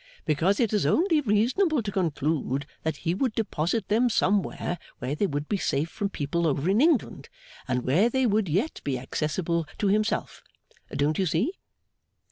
[0.25, 5.27] Because it is only reasonable to conclude that he would deposit them somewhere where they
[5.27, 7.29] would be safe from people over in England,
[7.67, 10.41] and where they would yet be accessible to himself,
[10.95, 11.53] don't you see?